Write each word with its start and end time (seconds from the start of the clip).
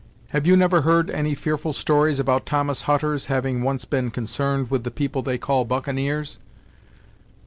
Have 0.29 0.47
you 0.47 0.57
never 0.57 0.81
heard 0.81 1.11
any 1.11 1.35
fearful 1.35 1.73
stories 1.73 2.17
about 2.19 2.47
Thomas 2.47 2.81
Hutter's 2.89 3.27
having 3.27 3.61
once 3.61 3.85
been 3.85 4.09
concerned 4.09 4.71
with 4.71 4.83
the 4.83 4.89
people 4.89 5.21
they 5.21 5.37
call 5.37 5.63
buccaneers?" 5.63 6.39